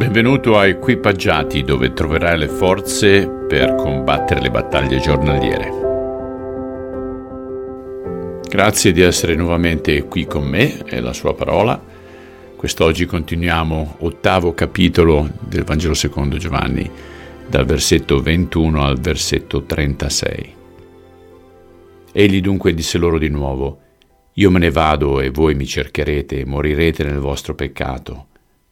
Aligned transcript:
Benvenuto 0.00 0.56
a 0.56 0.66
Equipaggiati 0.66 1.62
dove 1.62 1.92
troverai 1.92 2.38
le 2.38 2.48
forze 2.48 3.28
per 3.28 3.74
combattere 3.74 4.40
le 4.40 4.50
battaglie 4.50 4.98
giornaliere. 4.98 5.70
Grazie 8.48 8.92
di 8.92 9.02
essere 9.02 9.34
nuovamente 9.34 10.04
qui 10.04 10.24
con 10.24 10.44
me 10.44 10.86
e 10.86 11.00
la 11.00 11.12
sua 11.12 11.34
parola. 11.34 11.78
Quest'oggi 12.56 13.04
continuiamo 13.04 13.96
ottavo 13.98 14.54
capitolo 14.54 15.28
del 15.38 15.64
Vangelo 15.64 15.92
secondo 15.92 16.38
Giovanni, 16.38 16.90
dal 17.46 17.66
versetto 17.66 18.22
21 18.22 18.82
al 18.82 18.98
versetto 18.98 19.64
36. 19.64 20.54
Egli 22.12 22.40
dunque 22.40 22.72
disse 22.72 22.96
loro 22.96 23.18
di 23.18 23.28
nuovo, 23.28 23.80
Io 24.32 24.50
me 24.50 24.60
ne 24.60 24.70
vado 24.70 25.20
e 25.20 25.28
voi 25.28 25.54
mi 25.54 25.66
cercherete 25.66 26.40
e 26.40 26.46
morirete 26.46 27.04
nel 27.04 27.18
vostro 27.18 27.54
peccato. 27.54 28.28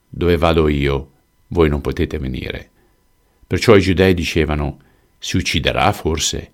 Dove 0.08 0.38
vado 0.38 0.68
io, 0.68 1.10
voi 1.48 1.68
non 1.68 1.80
potete 1.80 2.18
venire. 2.18 2.70
Perciò 3.46 3.76
i 3.76 3.80
giudei 3.80 4.14
dicevano, 4.14 4.80
Si 5.18 5.36
ucciderà 5.36 5.90
forse? 5.92 6.52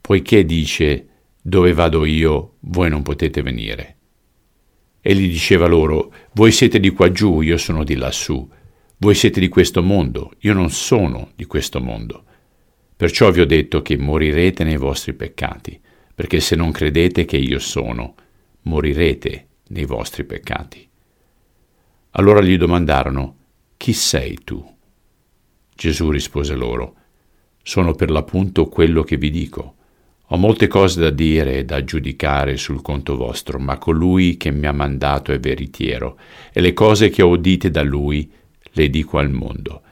Poiché 0.00 0.44
dice, 0.44 1.06
Dove 1.40 1.72
vado 1.72 2.04
io, 2.04 2.54
voi 2.60 2.90
non 2.90 3.02
potete 3.02 3.42
venire. 3.42 3.94
Egli 5.00 5.28
diceva 5.28 5.66
loro, 5.66 6.12
Voi 6.32 6.52
siete 6.52 6.78
di 6.80 6.90
qua 6.90 7.10
giù, 7.10 7.40
io 7.40 7.56
sono 7.56 7.84
di 7.84 7.94
lassù. 7.94 8.48
Voi 8.98 9.14
siete 9.14 9.40
di 9.40 9.48
questo 9.48 9.82
mondo, 9.82 10.32
io 10.40 10.52
non 10.52 10.70
sono 10.70 11.32
di 11.34 11.44
questo 11.44 11.80
mondo. 11.80 12.24
Perciò 12.96 13.30
vi 13.30 13.40
ho 13.40 13.46
detto 13.46 13.82
che 13.82 13.96
morirete 13.98 14.64
nei 14.64 14.78
vostri 14.78 15.12
peccati, 15.12 15.78
perché 16.14 16.40
se 16.40 16.56
non 16.56 16.72
credete 16.72 17.26
che 17.26 17.36
io 17.36 17.58
sono, 17.58 18.14
morirete 18.62 19.46
nei 19.68 19.84
vostri 19.84 20.24
peccati. 20.24 20.88
Allora 22.18 22.40
gli 22.40 22.56
domandarono, 22.56 23.36
Chi 23.76 23.92
sei 23.92 24.38
tu? 24.42 24.64
Gesù 25.74 26.10
rispose 26.10 26.54
loro, 26.54 26.94
Sono 27.62 27.94
per 27.94 28.10
l'appunto 28.10 28.68
quello 28.68 29.02
che 29.02 29.16
vi 29.18 29.28
dico. 29.28 29.74
Ho 30.28 30.36
molte 30.36 30.66
cose 30.66 31.00
da 31.00 31.10
dire 31.10 31.58
e 31.58 31.64
da 31.64 31.84
giudicare 31.84 32.56
sul 32.56 32.80
conto 32.80 33.16
vostro, 33.16 33.58
ma 33.58 33.76
colui 33.76 34.36
che 34.36 34.50
mi 34.50 34.66
ha 34.66 34.72
mandato 34.72 35.32
è 35.32 35.38
veritiero, 35.38 36.16
e 36.52 36.60
le 36.60 36.72
cose 36.72 37.10
che 37.10 37.22
ho 37.22 37.28
udite 37.28 37.70
da 37.70 37.82
lui 37.82 38.30
le 38.62 38.88
dico 38.88 39.18
al 39.18 39.30
mondo. 39.30 39.82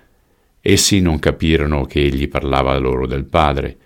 Essi 0.61 1.01
non 1.01 1.19
capirono 1.19 1.85
che 1.85 2.01
egli 2.01 2.29
parlava 2.29 2.79
loro 2.79 3.07
del 3.07 3.25
Padre. 3.25 3.79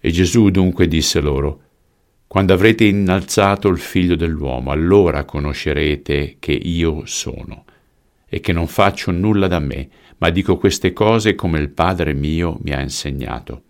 E 0.00 0.10
Gesù 0.10 0.48
dunque 0.48 0.88
disse 0.88 1.20
loro, 1.20 1.64
Quando 2.28 2.52
avrete 2.52 2.84
innalzato 2.84 3.68
il 3.68 3.78
figlio 3.78 4.14
dell'uomo, 4.14 4.70
allora 4.70 5.24
conoscerete 5.24 6.36
che 6.38 6.52
io 6.52 7.06
sono, 7.06 7.64
e 8.28 8.40
che 8.40 8.52
non 8.52 8.66
faccio 8.66 9.10
nulla 9.10 9.46
da 9.46 9.58
me, 9.58 9.88
ma 10.18 10.28
dico 10.28 10.58
queste 10.58 10.92
cose 10.92 11.34
come 11.34 11.58
il 11.58 11.70
Padre 11.70 12.12
mio 12.12 12.58
mi 12.60 12.72
ha 12.74 12.82
insegnato. 12.82 13.62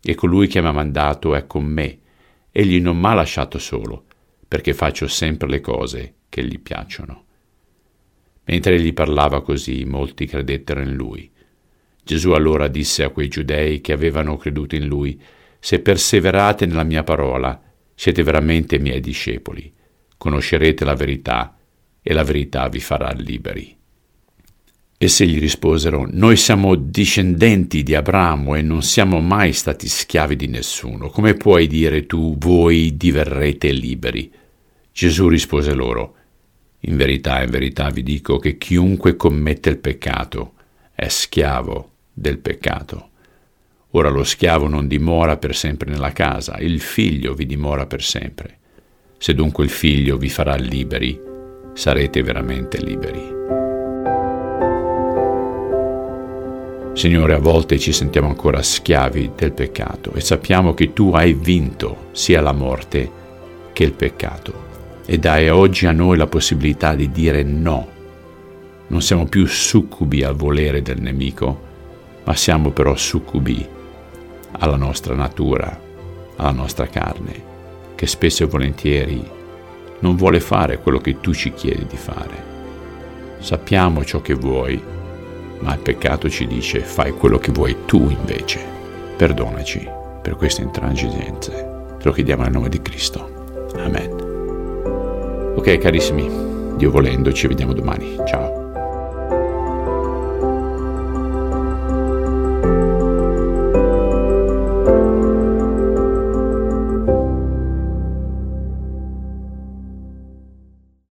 E 0.00 0.14
colui 0.14 0.46
che 0.46 0.60
mi 0.60 0.68
ha 0.68 0.72
mandato 0.72 1.34
è 1.34 1.48
con 1.48 1.64
me, 1.64 1.98
egli 2.52 2.80
non 2.80 3.00
m'ha 3.00 3.14
lasciato 3.14 3.58
solo, 3.58 4.04
perché 4.46 4.74
faccio 4.74 5.08
sempre 5.08 5.48
le 5.48 5.60
cose 5.60 6.14
che 6.28 6.44
gli 6.44 6.60
piacciono. 6.60 7.24
Mentre 8.44 8.76
egli 8.76 8.92
parlava 8.92 9.42
così, 9.42 9.84
molti 9.84 10.26
credettero 10.26 10.82
in 10.82 10.94
lui. 10.94 11.28
Gesù 12.04 12.30
allora 12.30 12.68
disse 12.68 13.02
a 13.02 13.08
quei 13.08 13.26
giudei 13.26 13.80
che 13.80 13.92
avevano 13.92 14.36
creduto 14.36 14.76
in 14.76 14.86
lui, 14.86 15.20
Se 15.64 15.78
perseverate 15.78 16.66
nella 16.66 16.82
mia 16.82 17.04
parola, 17.04 17.71
siete 17.94 18.22
veramente 18.22 18.78
miei 18.78 19.00
discepoli, 19.00 19.72
conoscerete 20.16 20.84
la 20.84 20.94
verità 20.94 21.56
e 22.02 22.12
la 22.12 22.24
verità 22.24 22.68
vi 22.68 22.80
farà 22.80 23.12
liberi. 23.12 23.76
Essi 25.02 25.26
gli 25.26 25.40
risposero, 25.40 26.06
Noi 26.08 26.36
siamo 26.36 26.76
discendenti 26.76 27.82
di 27.82 27.96
Abramo 27.96 28.54
e 28.54 28.62
non 28.62 28.82
siamo 28.82 29.20
mai 29.20 29.52
stati 29.52 29.88
schiavi 29.88 30.36
di 30.36 30.46
nessuno. 30.46 31.08
Come 31.08 31.34
puoi 31.34 31.66
dire 31.66 32.06
tu, 32.06 32.36
voi 32.38 32.96
diverrete 32.96 33.72
liberi? 33.72 34.30
Gesù 34.92 35.26
rispose 35.26 35.72
loro, 35.74 36.16
In 36.84 36.96
verità, 36.96 37.42
in 37.42 37.50
verità 37.50 37.90
vi 37.90 38.02
dico 38.02 38.38
che 38.38 38.58
chiunque 38.58 39.16
commette 39.16 39.70
il 39.70 39.78
peccato 39.78 40.54
è 40.94 41.08
schiavo 41.08 41.90
del 42.12 42.38
peccato. 42.38 43.10
Ora 43.94 44.08
lo 44.08 44.24
schiavo 44.24 44.68
non 44.68 44.88
dimora 44.88 45.36
per 45.36 45.54
sempre 45.54 45.90
nella 45.90 46.12
casa, 46.12 46.56
il 46.60 46.80
figlio 46.80 47.34
vi 47.34 47.44
dimora 47.44 47.84
per 47.84 48.02
sempre. 48.02 48.58
Se 49.18 49.34
dunque 49.34 49.64
il 49.64 49.70
figlio 49.70 50.16
vi 50.16 50.30
farà 50.30 50.54
liberi, 50.54 51.20
sarete 51.74 52.22
veramente 52.22 52.78
liberi. 52.82 53.20
Signore, 56.94 57.34
a 57.34 57.38
volte 57.38 57.78
ci 57.78 57.92
sentiamo 57.92 58.28
ancora 58.28 58.62
schiavi 58.62 59.32
del 59.36 59.52
peccato 59.52 60.14
e 60.14 60.22
sappiamo 60.22 60.72
che 60.72 60.94
tu 60.94 61.10
hai 61.12 61.34
vinto 61.34 62.08
sia 62.12 62.40
la 62.40 62.52
morte 62.52 63.10
che 63.74 63.84
il 63.84 63.92
peccato 63.92 64.70
e 65.04 65.18
dai 65.18 65.50
oggi 65.50 65.84
a 65.84 65.92
noi 65.92 66.16
la 66.16 66.26
possibilità 66.26 66.94
di 66.94 67.10
dire 67.10 67.42
no. 67.42 67.88
Non 68.86 69.02
siamo 69.02 69.26
più 69.26 69.46
succubi 69.46 70.22
al 70.22 70.34
volere 70.34 70.80
del 70.80 71.02
nemico, 71.02 71.60
ma 72.24 72.34
siamo 72.34 72.70
però 72.70 72.96
succubi 72.96 73.80
alla 74.58 74.76
nostra 74.76 75.14
natura, 75.14 75.80
alla 76.36 76.50
nostra 76.50 76.86
carne, 76.86 77.50
che 77.94 78.06
spesso 78.06 78.44
e 78.44 78.46
volentieri 78.46 79.24
non 80.00 80.16
vuole 80.16 80.40
fare 80.40 80.78
quello 80.78 80.98
che 80.98 81.20
tu 81.20 81.32
ci 81.32 81.52
chiedi 81.52 81.86
di 81.86 81.96
fare. 81.96 82.50
Sappiamo 83.38 84.04
ciò 84.04 84.20
che 84.20 84.34
vuoi, 84.34 84.80
ma 85.60 85.74
il 85.74 85.80
peccato 85.80 86.28
ci 86.28 86.46
dice 86.46 86.80
fai 86.80 87.12
quello 87.12 87.38
che 87.38 87.52
vuoi 87.52 87.76
tu 87.86 88.08
invece. 88.08 88.60
Perdonaci 89.16 89.88
per 90.22 90.36
queste 90.36 90.62
intransigenze. 90.62 91.50
Te 91.98 92.04
lo 92.04 92.12
chiediamo 92.12 92.42
nel 92.42 92.52
nome 92.52 92.68
di 92.68 92.80
Cristo. 92.80 93.70
Amen. 93.76 94.10
Ok 95.56 95.78
carissimi, 95.78 96.28
Dio 96.76 96.90
volendo 96.90 97.32
ci 97.32 97.46
vediamo 97.46 97.72
domani. 97.72 98.16
Ciao. 98.26 98.61